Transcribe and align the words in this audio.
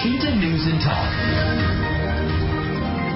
Washington 0.00 0.40
News 0.40 0.64
and 0.64 0.80
Talk. 0.80 1.12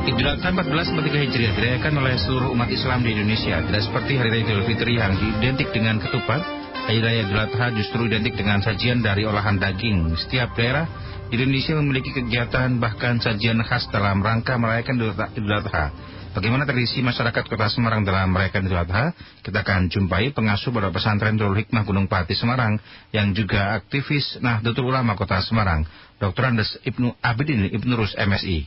Idul 0.05 0.29
Adha 0.37 0.53
1443 0.53 1.33
Hijriah 1.33 1.53
dirayakan 1.57 1.97
oleh 1.97 2.13
seluruh 2.21 2.53
umat 2.53 2.69
Islam 2.69 3.01
di 3.01 3.17
Indonesia. 3.17 3.57
Tidak 3.57 3.83
seperti 3.89 4.21
Hari 4.21 4.29
Raya 4.29 4.45
Idul 4.45 4.69
Fitri 4.69 5.01
yang 5.01 5.17
identik 5.17 5.73
dengan 5.73 5.97
ketupat, 5.97 6.45
Hari 6.85 7.01
Raya 7.01 7.25
Idul 7.25 7.41
Adha 7.41 7.73
justru 7.73 8.05
identik 8.05 8.37
dengan 8.37 8.61
sajian 8.61 9.01
dari 9.01 9.25
olahan 9.25 9.57
daging. 9.57 10.13
Setiap 10.29 10.53
daerah 10.61 10.85
di 11.33 11.41
Indonesia 11.41 11.73
memiliki 11.81 12.13
kegiatan 12.13 12.77
bahkan 12.77 13.17
sajian 13.17 13.65
khas 13.65 13.89
dalam 13.89 14.21
rangka 14.21 14.61
merayakan 14.61 15.01
Idul 15.41 15.57
Adha. 15.57 15.89
Bagaimana 16.35 16.67
tradisi 16.67 16.99
masyarakat 16.99 17.47
Kota 17.47 17.71
Semarang 17.71 18.03
dalam 18.03 18.35
merayakan 18.35 18.67
Idul 18.67 18.83
Adha? 18.83 19.15
Kita 19.39 19.63
akan 19.63 19.87
jumpai 19.87 20.35
pengasuh 20.35 20.75
Pondok 20.75 20.99
Pesantren 20.99 21.39
Darul 21.39 21.55
Hikmah 21.55 21.87
Gunung 21.87 22.11
Pati 22.11 22.35
Semarang 22.35 22.75
yang 23.15 23.31
juga 23.31 23.79
aktivis 23.79 24.43
Nahdlatul 24.43 24.91
Ulama 24.91 25.15
Kota 25.15 25.39
Semarang, 25.39 25.87
Dr. 26.19 26.43
Andes 26.51 26.75
Ibnu 26.83 27.15
Abidin 27.23 27.71
Ibnu 27.71 27.95
Rus 27.95 28.19
MSI. 28.19 28.67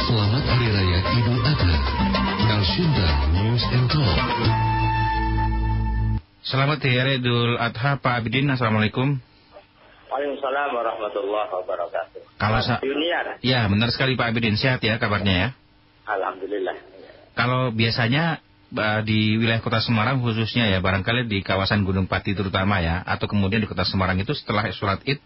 Selamat 0.00 0.42
Hari 0.48 0.68
Raya 0.72 0.98
Idul 1.12 1.40
Adha. 1.44 1.76
Kalsunda 2.40 3.08
News 3.36 3.64
and 3.76 3.86
Talk. 3.92 4.18
Selamat 6.40 6.78
Hari 6.80 6.96
Raya 6.96 7.14
Idul 7.20 7.60
Adha 7.60 8.00
Pak 8.00 8.14
Abidin, 8.16 8.48
Assalamualaikum. 8.48 9.20
Waalaikumsalam 10.08 10.68
warahmatullahi 10.72 11.48
wabarakatuh. 11.52 12.20
Kalau 12.40 12.60
sa- 12.64 12.80
Junior, 12.80 13.36
Ya, 13.44 13.68
benar 13.68 13.92
sekali 13.92 14.16
Pak 14.16 14.32
Abidin. 14.32 14.56
Sehat 14.56 14.80
ya 14.80 14.96
kabarnya 14.96 15.36
ya? 15.36 15.48
Alhamdulillah. 16.06 16.76
Kalau 17.34 17.72
biasanya 17.72 18.42
di 19.02 19.34
wilayah 19.34 19.58
kota 19.58 19.82
Semarang 19.82 20.22
khususnya 20.22 20.70
ya, 20.70 20.78
barangkali 20.78 21.26
di 21.26 21.42
kawasan 21.42 21.82
Gunung 21.82 22.06
Pati 22.06 22.38
terutama 22.38 22.78
ya, 22.78 23.02
atau 23.02 23.26
kemudian 23.26 23.58
di 23.58 23.68
kota 23.68 23.82
Semarang 23.82 24.22
itu 24.22 24.30
setelah 24.30 24.70
sholat 24.70 25.02
id, 25.02 25.18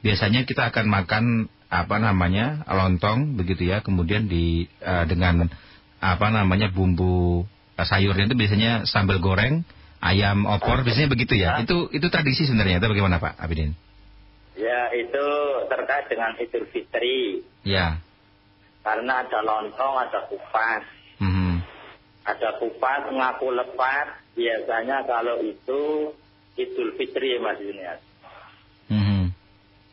biasanya 0.00 0.48
kita 0.48 0.72
akan 0.72 0.88
makan 0.88 1.24
apa 1.68 2.00
namanya 2.00 2.64
lontong 2.64 3.36
begitu 3.36 3.68
ya, 3.68 3.84
kemudian 3.84 4.24
di 4.24 4.64
eh, 4.80 5.04
dengan 5.04 5.52
apa 6.00 6.26
namanya 6.32 6.72
bumbu 6.72 7.44
eh, 7.76 7.84
sayurnya 7.84 8.32
itu 8.32 8.36
biasanya 8.40 8.88
sambal 8.88 9.20
goreng, 9.20 9.68
ayam 10.00 10.48
opor, 10.48 10.80
biasanya 10.80 11.12
begitu 11.12 11.36
ya. 11.36 11.60
Itu 11.60 11.92
itu 11.92 12.08
tradisi 12.08 12.48
sebenarnya, 12.48 12.80
itu 12.80 12.88
bagaimana 12.88 13.20
Pak 13.20 13.36
Abidin? 13.36 13.76
Ya, 14.56 14.90
itu 14.96 15.26
terkait 15.70 16.08
dengan 16.10 16.34
Idul 16.40 16.66
Fitri. 16.72 17.44
Ya. 17.68 18.00
Karena 18.82 19.26
ada 19.26 19.38
lontong, 19.42 19.94
ada 19.98 20.20
kupas. 20.30 20.82
Mhm. 21.20 21.62
Ada 22.24 22.60
kupas, 22.62 23.10
ngaku 23.10 23.48
lepas. 23.52 24.06
Biasanya 24.38 25.02
kalau 25.04 25.42
itu 25.42 26.12
Idul 26.58 26.94
Fitri, 26.98 27.38
Mas 27.42 27.58
Junior. 27.58 27.98
Mhm. 28.90 29.34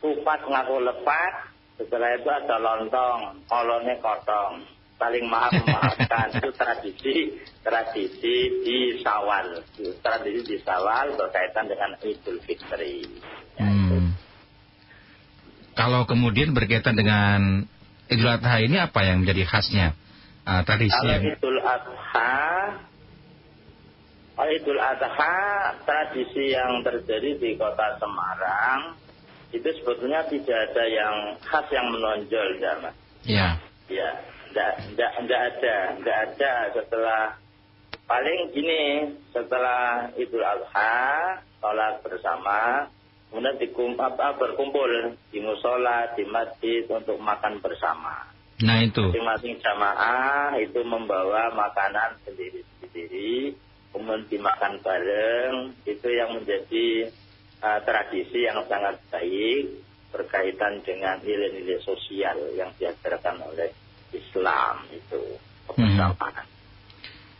Kupas 0.00 0.42
ngaku 0.46 0.76
lepas, 0.82 1.32
setelah 1.76 2.16
itu 2.16 2.28
ada 2.30 2.56
lontong, 2.56 3.44
kolonnya 3.50 3.94
kotong. 4.00 4.64
Saling 4.96 5.28
maaf 5.28 5.52
memaafkan 5.52 6.32
itu 6.40 6.48
tradisi 6.56 7.16
tradisi 7.60 8.34
di 8.64 8.96
Sawal 9.04 9.60
tradisi 10.00 10.40
di 10.40 10.56
Sawal 10.64 11.12
berkaitan 11.20 11.68
dengan 11.68 11.92
Idul 12.00 12.40
Fitri 12.40 13.04
Ya. 13.56 13.68
Hmm. 13.68 14.12
Kalau 15.76 16.04
kemudian 16.04 16.52
berkaitan 16.52 16.96
dengan 16.96 17.64
Idul 18.06 18.30
Adha 18.30 18.62
ini 18.62 18.76
apa 18.78 19.02
yang 19.02 19.26
menjadi 19.26 19.42
khasnya? 19.46 19.98
Uh, 20.46 20.62
tradisi 20.62 20.94
Kalau 20.94 21.26
Idul 21.26 21.58
Adha, 21.58 22.38
kalau 24.38 24.52
Idul 24.54 24.78
Adha 24.78 25.38
tradisi 25.82 26.54
yang 26.54 26.86
terjadi 26.86 27.34
di 27.34 27.58
kota 27.58 27.98
Semarang 27.98 28.94
itu 29.50 29.66
sebetulnya 29.82 30.22
tidak 30.30 30.70
ada 30.70 30.84
yang 30.86 31.16
khas 31.42 31.66
yang 31.70 31.86
menonjol, 31.90 32.48
ya, 32.62 32.72
Mas. 32.82 32.94
ya. 33.26 33.48
Ya, 33.86 34.10
enggak, 34.50 34.72
enggak, 34.90 35.12
enggak 35.22 35.42
ada, 35.50 35.76
enggak 35.98 36.18
ada 36.30 36.52
setelah 36.74 37.22
paling 38.06 38.54
gini 38.54 39.14
setelah 39.34 40.10
Idul 40.14 40.46
Adha 40.46 40.94
sholat 41.58 41.98
bersama 42.06 42.86
kemudian 43.36 43.60
dikum, 43.60 43.92
apa, 44.00 44.32
berkumpul 44.40 45.12
di 45.28 45.44
musola 45.44 46.08
di 46.16 46.24
masjid 46.24 46.88
untuk 46.88 47.20
makan 47.20 47.60
bersama. 47.60 48.32
Nah 48.64 48.80
itu. 48.80 49.12
Masing-masing 49.12 49.60
jamaah 49.60 50.56
itu 50.56 50.80
membawa 50.80 51.52
makanan 51.52 52.16
sendiri-sendiri, 52.24 53.52
kemudian 53.92 54.24
dimakan 54.32 54.80
bareng, 54.80 55.76
itu 55.84 56.08
yang 56.08 56.32
menjadi 56.32 57.12
uh, 57.60 57.84
tradisi 57.84 58.48
yang 58.48 58.64
sangat 58.64 58.96
baik 59.12 59.84
berkaitan 60.16 60.80
dengan 60.80 61.20
nilai-nilai 61.20 61.76
sosial 61.84 62.40
yang 62.56 62.72
diajarkan 62.80 63.36
oleh 63.52 63.68
Islam 64.16 64.80
itu. 64.96 65.36
Kebersamaan. 65.68 66.55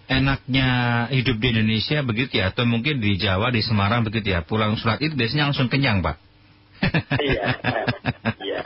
Enaknya 0.06 0.68
hidup 1.10 1.36
di 1.42 1.46
Indonesia 1.50 1.98
begitu 2.06 2.38
ya 2.38 2.54
atau 2.54 2.62
mungkin 2.62 3.02
di 3.02 3.18
Jawa 3.18 3.50
di 3.50 3.62
Semarang 3.62 4.06
begitu 4.06 4.34
ya 4.34 4.46
pulang 4.46 4.78
sholat 4.78 5.02
itu 5.02 5.18
biasanya 5.18 5.50
langsung 5.50 5.66
kenyang 5.66 6.02
Pak 6.02 6.22
Iya, 7.16 7.56
iya. 8.46 8.60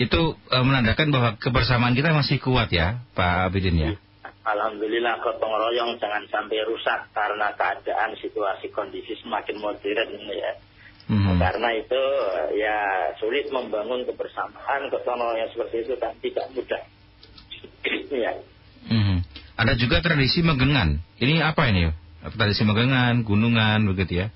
Itu 0.00 0.32
uh, 0.32 0.64
menandakan 0.64 1.12
bahwa 1.12 1.30
kebersamaan 1.36 1.92
kita 1.92 2.16
masih 2.16 2.40
kuat 2.40 2.72
ya 2.72 3.04
Pak 3.12 3.52
Abidin 3.52 3.76
ya 3.76 3.92
Alhamdulillah 4.40 5.20
gotong 5.20 5.52
royong 5.52 6.00
jangan 6.00 6.24
sampai 6.32 6.64
rusak 6.64 7.12
karena 7.12 7.52
keadaan 7.54 8.16
situasi 8.16 8.72
kondisi 8.72 9.12
semakin 9.20 9.60
modern 9.60 10.10
ya. 10.32 10.52
Mhm. 11.10 11.36
Karena 11.36 11.68
itu 11.76 12.02
ya 12.56 12.78
sulit 13.20 13.52
membangun 13.52 14.08
kebersamaan 14.08 14.88
gotong 14.88 15.20
royong 15.20 15.50
seperti 15.52 15.84
itu 15.84 15.94
kan 16.00 16.16
tidak 16.24 16.46
mudah. 16.56 16.82
ya. 18.24 18.32
Ada 19.60 19.76
juga 19.76 20.00
tradisi 20.00 20.40
megengan 20.40 20.96
ini 21.20 21.44
apa 21.44 21.68
ini 21.68 21.92
tradisi 22.32 22.64
megengan 22.64 23.20
gunungan 23.20 23.84
begitu 23.92 24.24
ya 24.24 24.28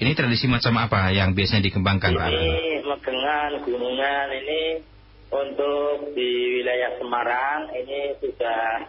ini 0.00 0.16
tradisi 0.16 0.48
macam 0.48 0.80
apa 0.80 1.12
yang 1.12 1.36
biasanya 1.36 1.68
dikembangkan? 1.68 2.16
Ini 2.16 2.80
Megengan, 2.88 3.60
gunungan 3.68 4.28
ini 4.32 4.80
untuk 5.28 6.16
di 6.16 6.30
wilayah 6.56 6.96
Semarang 6.96 7.68
ini 7.76 8.16
sudah 8.16 8.88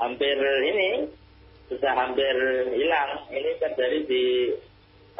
hampir 0.00 0.40
ini 0.40 1.04
sudah 1.68 1.92
hampir 1.92 2.32
hilang. 2.72 3.28
Ini 3.28 3.60
terjadi 3.60 4.08
di 4.08 4.24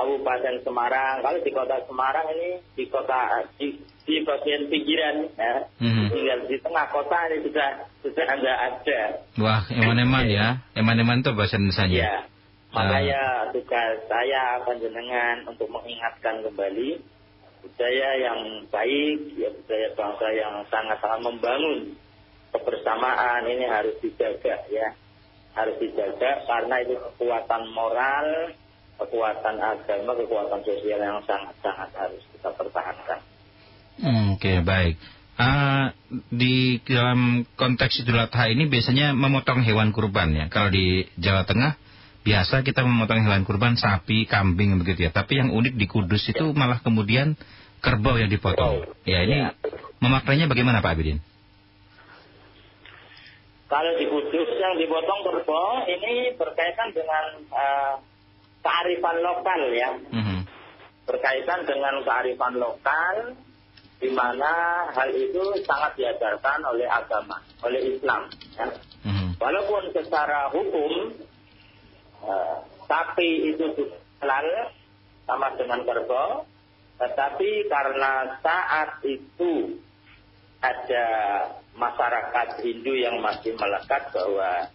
Kabupaten 0.01 0.65
Semarang. 0.65 1.21
Kalau 1.21 1.45
di 1.45 1.51
kota 1.53 1.77
Semarang 1.85 2.27
ini 2.33 2.65
di 2.73 2.85
kota 2.89 3.45
di, 3.61 3.77
di 4.09 4.25
bagian 4.25 4.73
pinggiran 4.73 5.29
ya. 5.37 5.69
Mhm. 5.77 6.09
Tinggal 6.09 6.41
di 6.49 6.57
tengah 6.57 6.89
kota 6.89 7.29
ini 7.29 7.45
sudah 7.45 7.85
sudah 8.03 8.25
nggak 8.25 8.59
ada. 8.73 9.01
Wah, 9.39 9.63
eman-eman 9.71 10.27
ya. 10.31 10.49
Eman-eman 10.79 11.21
itu 11.23 11.31
bahasa 11.35 11.59
Indonesia. 11.59 11.87
Ya. 11.91 12.27
Makanya 12.69 13.49
tugas 13.57 14.05
saya 14.07 14.61
panjenengan 14.63 15.49
untuk 15.49 15.73
mengingatkan 15.73 16.45
kembali 16.45 17.01
budaya 17.65 18.09
yang 18.21 18.69
baik, 18.69 19.19
ya 19.35 19.49
budaya 19.51 19.89
bangsa 19.97 20.27
yang 20.37 20.55
sangat-sangat 20.69 21.21
membangun 21.25 21.97
kebersamaan 22.55 23.43
ini 23.49 23.65
harus 23.67 23.97
dijaga 24.05 24.63
ya. 24.69 24.89
Harus 25.57 25.75
dijaga 25.83 26.45
karena 26.47 26.77
itu 26.87 26.95
kekuatan 26.95 27.63
moral, 27.75 28.55
kekuatan 29.01 29.57
agama, 29.59 30.13
kekuatan 30.15 30.61
sosial 30.63 31.01
yang 31.03 31.19
sangat-sangat 31.27 31.91
harus 31.99 32.23
kita 32.37 32.51
pertahankan. 32.55 33.21
Oke, 34.39 34.63
baik. 34.63 35.18
Ah, 35.39 35.95
di 36.35 36.83
dalam 36.83 37.47
konteks 37.55 38.03
Idul 38.03 38.19
Adha 38.19 38.51
ini 38.51 38.67
biasanya 38.67 39.15
memotong 39.15 39.63
hewan 39.63 39.95
kurban 39.95 40.35
ya. 40.35 40.51
Kalau 40.51 40.67
di 40.67 41.07
Jawa 41.15 41.47
Tengah 41.47 41.79
biasa 42.27 42.67
kita 42.67 42.83
memotong 42.83 43.23
hewan 43.23 43.47
kurban 43.47 43.79
sapi, 43.79 44.27
kambing 44.27 44.83
begitu 44.83 45.07
ya. 45.07 45.11
Tapi 45.15 45.39
yang 45.39 45.55
unik 45.55 45.79
di 45.79 45.87
Kudus 45.87 46.27
itu 46.27 46.51
malah 46.59 46.83
kemudian 46.83 47.39
kerbau 47.79 48.19
yang 48.19 48.27
dipotong. 48.27 48.83
Ya, 49.07 49.23
ini 49.23 49.47
Ya. 49.47 49.55
memaknainya 50.03 50.51
bagaimana 50.51 50.83
Pak 50.83 50.99
Abidin? 50.99 51.23
Kalau 53.71 53.93
di 53.95 54.11
Kudus 54.11 54.51
yang 54.59 54.75
dipotong 54.75 55.21
kerbau 55.23 55.87
ini 55.87 56.35
berkaitan 56.35 56.91
dengan 56.91 57.25
eh, 57.47 57.95
kearifan 58.59 59.17
lokal 59.23 59.61
ya. 59.71 59.91
Mhm. 60.11 60.39
berkaitan 61.09 61.65
dengan 61.65 62.05
kearifan 62.05 62.61
lokal 62.61 63.33
di 63.99 64.09
mana 64.15 64.87
hal 64.95 65.11
itu 65.11 65.43
sangat 65.67 65.99
diajarkan 65.99 66.63
oleh 66.71 66.87
agama, 66.87 67.43
oleh 67.67 67.99
Islam. 67.99 68.31
Ya. 68.55 68.67
Mhm. 69.03 69.39
Walaupun 69.43 69.91
secara 69.91 70.51
hukum 70.55 71.19
eh, 72.23 72.57
sapi 72.87 73.55
itu 73.55 73.67
halal 74.23 74.71
sama 75.27 75.55
dengan 75.59 75.83
kerbau, 75.83 76.47
tetapi 76.99 77.67
karena 77.71 78.39
saat 78.43 79.03
itu 79.07 79.79
ada 80.59 81.07
masyarakat 81.79 82.49
Hindu 82.63 82.95
yang 82.99 83.23
masih 83.23 83.55
melekat 83.55 84.11
bahwa 84.11 84.67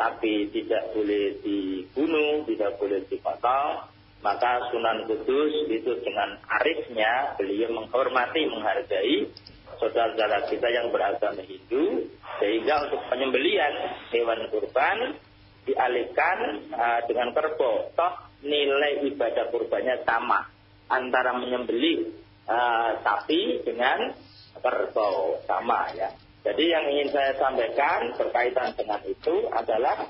sapi 0.00 0.48
tidak 0.48 0.96
boleh 0.96 1.36
dibunuh, 1.44 2.48
tidak 2.48 2.80
boleh 2.80 3.04
dipotong, 3.12 3.89
Maka 4.20 4.68
Sunan 4.68 5.08
Kudus 5.08 5.64
itu 5.72 5.96
dengan 6.04 6.36
arifnya 6.44 7.34
beliau 7.40 7.72
menghormati, 7.72 8.44
menghargai 8.52 9.32
saudara-saudara 9.80 10.44
kita 10.52 10.68
yang 10.68 10.92
beragama 10.92 11.40
Hindu 11.40 12.04
sehingga 12.36 12.84
untuk 12.84 13.00
penyembelian 13.08 13.96
hewan 14.12 14.44
kurban 14.52 15.16
dialihkan 15.64 16.38
uh, 16.72 17.00
dengan 17.08 17.32
kerbau. 17.32 17.88
Toh 17.96 18.14
nilai 18.44 19.08
ibadah 19.08 19.48
kurbannya 19.52 20.04
sama 20.04 20.48
antara 20.92 21.36
menyembelih 21.40 22.12
uh, 22.44 23.00
sapi 23.00 23.64
dengan 23.64 24.12
kerbau 24.60 25.40
sama 25.48 25.96
ya. 25.96 26.12
Jadi 26.40 26.72
yang 26.72 26.84
ingin 26.88 27.08
saya 27.12 27.36
sampaikan 27.36 28.16
berkaitan 28.16 28.72
dengan 28.72 29.00
itu 29.04 29.48
adalah 29.52 30.08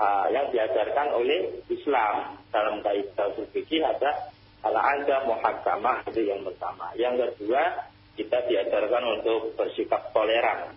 uh, 0.00 0.26
yang 0.32 0.46
diajarkan 0.52 1.08
oleh 1.16 1.60
Islam 1.68 2.40
dalam 2.52 2.80
kaidah 2.84 3.32
fikih 3.52 3.82
ada 3.82 4.32
ala 4.64 4.80
ada 4.80 5.26
muhakamah 5.28 6.06
itu 6.10 6.26
yang 6.26 6.42
pertama. 6.42 6.92
Yang 6.96 7.36
kedua 7.36 7.86
kita 8.16 8.38
diajarkan 8.48 9.20
untuk 9.20 9.52
bersikap 9.54 10.10
toleran, 10.16 10.72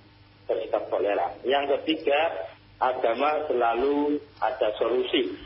bersikap 0.46 0.92
toleran. 0.92 1.40
Yang 1.48 1.80
ketiga, 1.80 2.20
agama 2.84 3.48
selalu 3.48 4.20
ada 4.44 4.76
solusi 4.76 5.40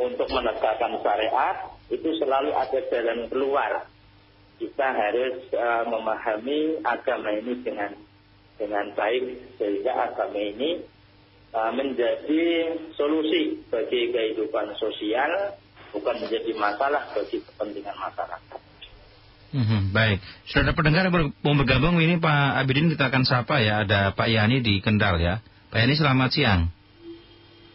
untuk 0.00 0.28
menegakkan 0.32 0.96
syariat 1.04 1.76
itu 1.92 2.08
selalu 2.16 2.56
ada 2.56 2.78
jalan 2.88 3.28
keluar. 3.28 3.72
Kita 4.60 4.86
harus 4.92 5.48
uh, 5.56 5.84
memahami 5.88 6.84
agama 6.84 7.32
ini 7.32 7.64
dengan 7.64 7.96
dengan 8.60 8.92
baik 8.92 9.56
sehingga 9.56 10.12
agama 10.12 10.36
ini 10.36 10.84
menjadi 11.50 12.42
solusi 12.94 13.58
bagi 13.66 14.14
kehidupan 14.14 14.70
sosial 14.78 15.58
bukan 15.90 16.22
menjadi 16.22 16.50
masalah 16.54 17.10
bagi 17.10 17.42
kepentingan 17.42 17.96
masyarakat. 17.98 18.60
Hmm, 19.50 19.90
baik, 19.90 20.22
sudah 20.46 20.70
ada 20.70 20.78
pendengar 20.78 21.10
yang 21.10 21.34
mau 21.42 21.58
bergabung 21.58 21.98
ini 21.98 22.22
Pak 22.22 22.62
Abidin 22.62 22.86
kita 22.86 23.10
akan 23.10 23.26
sapa 23.26 23.58
ya. 23.58 23.82
Ada 23.82 24.14
Pak 24.14 24.30
Yani 24.30 24.62
di 24.62 24.78
Kendal 24.78 25.18
ya. 25.18 25.42
Pak 25.74 25.78
Yani 25.82 25.98
selamat 25.98 26.30
siang. 26.30 26.62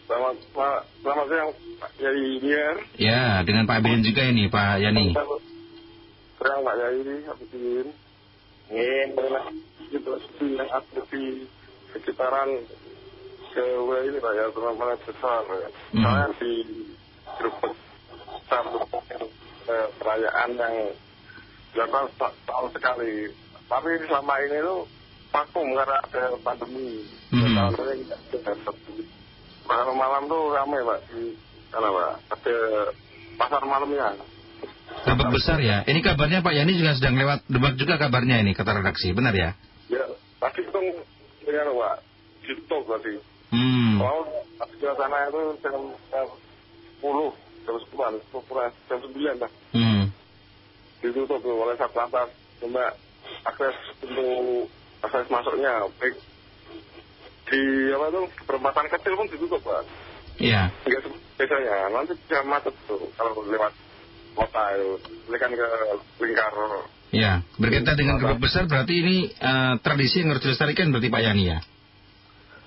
Selamat, 0.08 0.40
Pak, 0.56 0.88
selamat 1.04 1.26
siang 1.28 1.52
Pak 1.76 1.92
Yani 2.00 2.40
Ya, 2.96 3.44
dengan 3.44 3.68
Pak 3.68 3.84
Abidin 3.84 4.08
juga 4.08 4.24
ini 4.24 4.48
Pak 4.48 4.80
Yani. 4.80 5.12
Siang 5.12 6.62
Pak 6.64 6.76
Yani 6.80 7.16
Abidin. 7.28 7.88
Situasi 9.92 10.48
yang 10.56 10.70
ada 10.72 11.02
di 11.12 11.44
sekitaran 11.92 12.50
ya, 13.62 14.46
terutama 14.52 14.96
besar 15.00 15.44
ya. 15.48 15.70
Hmm. 15.96 16.04
Saya 16.04 16.28
di 16.40 16.54
grup 17.40 17.56
besar 17.64 18.66
eh, 19.66 19.88
perayaan 20.00 20.50
yang 20.60 20.76
dilakukan 21.74 22.06
tahun 22.48 22.70
sekali. 22.76 23.14
Tapi 23.66 23.90
selama 24.06 24.34
ini 24.46 24.58
tuh 24.62 24.82
vakum 25.34 25.68
karena 25.74 25.98
ada 26.04 26.24
pandemi. 26.44 27.04
Hmm. 27.32 27.56
Tahun 27.56 27.96
ini 27.96 28.04
tidak 28.32 28.76
Malam 29.66 29.98
malam 29.98 30.24
tuh 30.30 30.54
ramai 30.54 30.86
pak 30.86 31.00
di 31.10 31.34
sana 31.74 31.90
pak. 31.90 32.12
Ada 32.38 32.58
pasar 33.36 33.62
malamnya. 33.66 34.14
Kabar 34.86 35.28
besar 35.34 35.58
ya. 35.60 35.82
Ini 35.86 36.00
kabarnya 36.02 36.46
Pak 36.46 36.54
Yani 36.54 36.78
juga 36.78 36.94
sedang 36.96 37.18
lewat 37.18 37.46
Demak 37.50 37.76
juga 37.76 37.98
kabarnya 37.98 38.42
ini 38.42 38.54
kata 38.54 38.80
redaksi, 38.80 39.12
benar 39.12 39.34
ya? 39.34 39.58
Ya, 39.90 40.06
tadi 40.40 40.62
itu 40.66 40.80
dengan 41.46 41.74
pak 41.74 41.96
YouTube 42.46 42.86
tadi. 42.90 43.35
Hmm. 43.96 44.02
Kalau 44.04 44.22
di 44.76 44.86
sana 44.86 45.18
itu 45.32 45.42
jam 45.64 45.82
sepuluh, 47.00 47.32
jam 47.64 47.76
sepuluh, 47.80 48.70
jam 48.92 49.00
sembilan 49.00 49.36
lah. 49.40 49.52
Hmm. 49.72 50.04
ditutup 51.06 51.38
oleh 51.46 51.78
satlantas 51.78 52.34
cuma 52.58 52.90
akses 53.46 53.76
untuk 54.02 54.66
akses 55.06 55.30
masuknya 55.30 55.86
baik 56.02 56.18
di 57.46 57.62
apa 57.94 58.06
tuh 58.10 58.26
perempatan 58.50 58.90
kecil 58.90 59.14
pun 59.14 59.28
ditutup 59.30 59.62
pak 59.62 59.86
Iya. 60.36 60.74
biasanya 61.38 61.94
nanti 61.94 62.18
bisa 62.18 62.42
macet 62.44 62.74
tuh 62.90 63.06
kalau 63.16 63.38
lewat 63.46 63.72
kota 64.36 64.64
itu 64.76 65.36
kan 65.38 65.52
ke 65.54 65.68
lingkar 66.20 66.54
Ya, 67.16 67.48
berkaitan 67.56 67.96
dengan 67.96 68.20
gerbek 68.20 68.44
besar 68.44 68.68
berarti 68.68 68.92
ini 69.00 69.32
eh, 69.32 69.74
tradisi 69.80 70.20
yang 70.20 70.36
harus 70.36 70.44
dilestarikan 70.44 70.92
berarti 70.92 71.08
Pak 71.08 71.22
Yani 71.24 71.44
ya? 71.48 71.60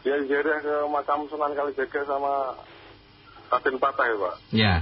Ya 0.03 0.15
jadi 0.23 0.53
ke 0.61 0.75
makam 0.87 1.27
Sunan 1.27 1.53
Kalijaga 1.53 2.01
sama 2.05 2.55
Raden 3.49 3.77
Patah 3.77 4.07
ya 4.07 4.17
pak 4.17 4.37
Ya. 4.53 4.75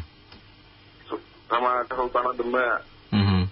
sama 1.46 1.86
Kesultanan 1.86 2.34
Demak 2.34 2.82
Mhm. 3.14 3.42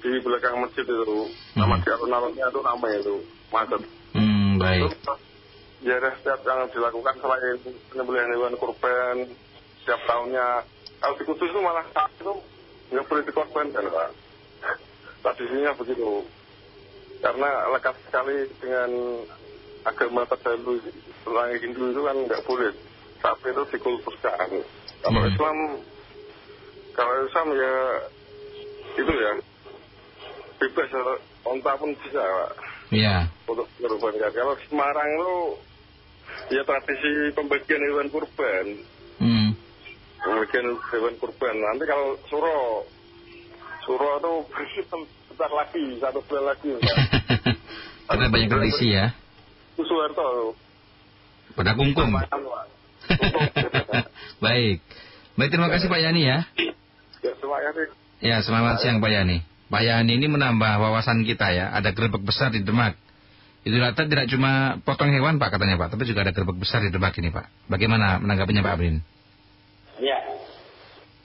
di 0.00 0.10
belakang 0.24 0.56
masjid 0.58 0.82
itu 0.82 1.18
sama 1.52 1.76
di 1.78 1.88
alun-alunnya 1.92 2.46
itu 2.48 2.60
ramai 2.60 2.92
itu 2.98 3.16
macet 3.52 3.82
Hmm, 4.12 4.60
baik. 4.60 4.92
Ada 5.82 6.14
setiap 6.20 6.40
yang 6.44 6.68
dilakukan 6.68 7.16
selain 7.18 7.56
penyembelihan 7.88 8.28
hewan 8.30 8.54
kurban 8.54 9.24
setiap 9.82 10.00
tahunnya. 10.04 10.68
Kalau 11.00 11.14
di 11.16 11.24
Kudus 11.24 11.48
itu 11.48 11.60
malah 11.60 11.82
saat 11.90 12.12
itu 12.20 12.32
nggak 12.92 13.08
boleh 13.08 13.22
dikorbankan 13.24 13.88
Pak. 13.88 14.10
Tradisinya 15.22 15.72
begitu. 15.74 16.28
Karena 17.18 17.50
lekat 17.72 17.96
sekali 18.04 18.36
dengan 18.60 18.90
agama 19.82 20.22
terdahulu 20.26 20.78
orang 21.26 21.58
Hindu 21.58 21.90
itu 21.90 22.00
kan 22.02 22.16
nggak 22.26 22.44
boleh. 22.46 22.72
Sapi 23.22 23.54
itu 23.54 23.62
dikultuskan. 23.70 24.50
Kalau 25.02 25.20
Hmm. 25.22 25.30
Islam, 25.30 25.56
kalau 26.92 27.14
Islam 27.22 27.46
ya 27.54 27.74
itu 28.98 29.12
ya 29.14 29.32
bebas 30.58 30.90
onta 31.42 31.72
pun 31.74 31.90
bisa 32.02 32.22
Pak 32.22 32.50
Ya. 32.92 33.24
untuk 33.48 33.66
kurban 33.78 34.14
Kalau 34.30 34.54
di 34.54 34.64
Semarang 34.68 35.08
itu 35.16 35.34
ya 36.52 36.62
tradisi 36.62 37.32
pembagian 37.32 37.82
hewan 37.88 38.08
kurban, 38.10 38.66
Hmm. 39.22 39.54
pembagian 40.20 40.66
hewan 40.90 41.14
kurban. 41.16 41.54
Nanti 41.56 41.84
kalau 41.86 42.18
Suro, 42.26 42.84
Suro 43.86 44.10
itu 44.18 44.32
bentar 45.32 45.50
lagi, 45.50 45.84
satu 45.98 46.20
bulan 46.26 46.44
lagi. 46.52 46.70
Karena 48.06 48.26
banyak 48.34 48.48
tradisi 48.50 48.86
ya. 48.92 49.14
Itu 49.72 49.82
Soeharto. 49.88 50.56
Pada 51.56 51.76
Pak. 51.76 52.66
Baik. 54.44 54.78
Baik, 55.32 55.48
terima 55.48 55.68
kasih 55.72 55.88
Pak 55.88 56.00
Yani 56.00 56.20
ya. 56.28 56.38
Ya. 57.24 57.32
Ya, 58.22 58.36
selamat 58.44 58.84
siang 58.84 59.00
Pak 59.00 59.10
Yani. 59.10 59.42
Pak 59.72 59.82
Yani 59.82 60.12
ini 60.20 60.26
menambah 60.28 60.78
wawasan 60.80 61.24
kita 61.24 61.48
ya. 61.52 61.72
Ada 61.72 61.96
gerbek 61.96 62.20
besar 62.20 62.52
di 62.52 62.60
Demak. 62.60 62.96
Itu 63.62 63.78
Adha 63.78 64.04
tidak 64.04 64.26
cuma 64.26 64.82
potong 64.82 65.14
hewan 65.14 65.38
Pak 65.38 65.54
katanya 65.54 65.78
Pak, 65.78 65.94
tapi 65.94 66.02
juga 66.04 66.26
ada 66.26 66.34
gerbek 66.34 66.58
besar 66.58 66.82
di 66.82 66.90
Demak 66.90 67.14
ini 67.16 67.30
Pak. 67.30 67.70
Bagaimana 67.70 68.18
menanggapinya 68.18 68.62
Pak 68.66 68.74
Abrin? 68.74 68.98
Ya, 70.02 70.18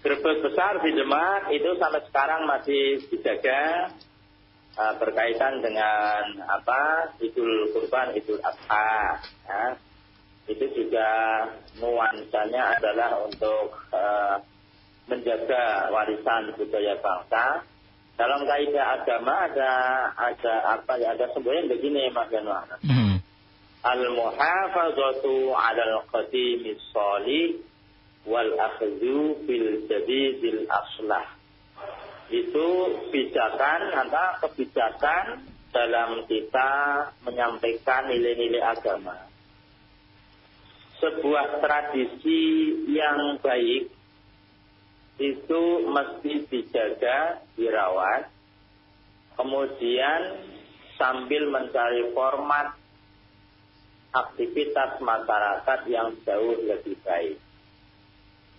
gerbek 0.05 0.45
besar 0.45 0.79
di 0.85 0.93
Demak 0.93 1.49
itu 1.49 1.69
sampai 1.81 2.01
sekarang 2.05 2.45
masih 2.45 3.09
dijaga 3.09 3.89
uh, 4.77 4.93
berkaitan 5.01 5.59
dengan 5.59 6.45
apa 6.45 7.11
Idul 7.19 7.73
Kurban, 7.73 8.13
Idul 8.13 8.39
Adha. 8.39 9.19
Ya. 9.49 9.63
Itu 10.47 10.63
juga 10.71 11.09
nuansanya 11.81 12.79
adalah 12.79 13.19
untuk 13.19 13.83
uh, 13.91 14.39
menjaga 15.11 15.91
warisan 15.91 16.55
budaya 16.55 16.95
bangsa. 17.03 17.67
Dalam 18.17 18.49
kaidah 18.49 18.85
agama 18.97 19.45
ada 19.45 19.71
ada 20.17 20.53
apa 20.79 20.97
ya 20.97 21.13
ada 21.13 21.29
sebenarnya 21.35 21.69
begini 21.69 22.09
Mas 22.09 22.31
Januar. 22.33 22.65
Hmm. 22.81 23.21
Al-muhafazatu 23.85 25.53
'alal 25.53 26.01
qadimis 26.09 26.81
salih 26.89 27.61
wal 28.25 28.51
akhdhu 28.57 29.45
bil 29.45 29.85
jadidil 29.85 30.65
aslah. 30.65 31.36
Itu 32.27 32.67
pijakan 33.07 33.95
antara 33.95 34.35
kebijakan 34.43 35.47
dalam 35.71 36.27
kita 36.27 36.71
menyampaikan 37.23 38.11
nilai-nilai 38.11 38.63
agama. 38.63 39.15
Sebuah 40.97 41.61
tradisi 41.61 42.73
yang 42.89 43.37
baik 43.39 43.93
itu 45.17 45.63
mesti 45.85 46.33
dijaga, 46.49 47.45
dirawat, 47.53 48.29
kemudian 49.37 50.21
sambil 50.97 51.49
mencari 51.53 52.09
format 52.11 52.73
aktivitas 54.13 54.97
masyarakat 54.97 55.79
yang 55.85 56.17
jauh 56.25 56.57
lebih 56.65 56.97
baik. 57.05 57.37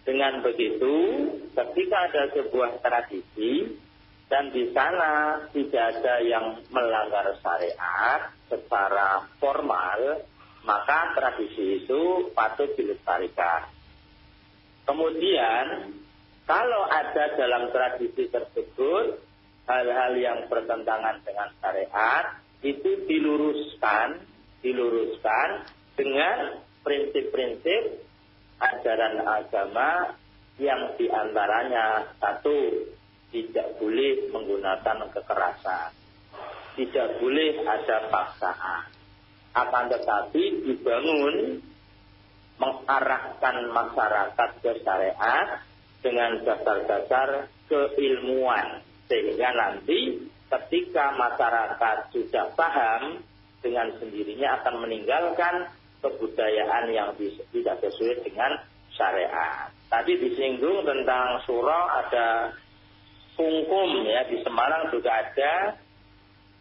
Dengan 0.08 0.40
begitu, 0.40 0.96
ketika 1.52 2.08
ada 2.08 2.32
sebuah 2.32 2.80
tradisi 2.80 3.76
dan 4.32 4.48
di 4.56 4.72
sana 4.72 5.44
tidak 5.52 6.00
ada 6.00 6.24
yang 6.24 6.64
melanggar 6.72 7.36
syariat 7.44 8.32
secara 8.48 9.28
formal, 9.36 10.24
maka 10.64 11.12
tradisi 11.12 11.84
itu 11.84 12.32
patut 12.32 12.72
dilestarikan. 12.72 13.68
Kemudian 14.88 15.92
kalau 16.48 16.88
ada 16.88 17.36
dalam 17.36 17.68
tradisi 17.68 18.32
tersebut 18.32 19.20
hal-hal 19.68 20.12
yang 20.16 20.48
bertentangan 20.48 21.20
dengan 21.20 21.52
syariat 21.60 22.40
itu 22.64 23.04
diluruskan, 23.04 24.24
diluruskan 24.64 25.68
dengan 26.00 26.64
prinsip-prinsip 26.80 28.07
ajaran 28.58 29.22
agama 29.22 30.18
yang 30.58 30.98
di 30.98 31.06
antaranya 31.06 32.10
satu 32.18 32.90
tidak 33.30 33.78
boleh 33.78 34.32
menggunakan 34.34 34.98
kekerasan, 35.14 35.90
tidak 36.74 37.08
boleh 37.22 37.62
ada 37.62 37.96
paksaan, 38.10 38.82
akan 39.54 39.84
tetapi 39.92 40.42
dibangun 40.66 41.62
mengarahkan 42.58 43.56
masyarakat 43.70 44.50
ke 44.58 44.72
syariat 44.82 45.62
dengan 46.02 46.42
dasar-dasar 46.42 47.46
keilmuan. 47.70 48.82
Sehingga 49.08 49.54
nanti 49.56 50.26
ketika 50.48 51.16
masyarakat 51.16 51.96
sudah 52.12 52.52
paham 52.58 53.24
dengan 53.62 53.88
sendirinya 53.96 54.60
akan 54.62 54.74
meninggalkan 54.84 55.70
kebudayaan 56.02 56.94
yang 56.94 57.10
tidak 57.52 57.76
sesuai 57.82 58.22
dengan 58.26 58.58
syariat. 58.94 59.70
Tadi 59.88 60.12
disinggung 60.20 60.84
tentang 60.84 61.40
surau 61.48 61.84
ada 61.88 62.52
kungkum 63.38 64.04
ya 64.04 64.26
di 64.26 64.42
Semarang 64.42 64.90
juga 64.92 65.10
ada. 65.10 65.78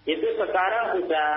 Itu 0.08 0.28
sekarang 0.40 1.02
sudah 1.02 1.30